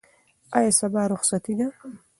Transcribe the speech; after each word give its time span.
آیا 0.57 0.71
سبا 0.79 1.01
رخصتي 1.13 1.53
ده؟ 1.59 1.67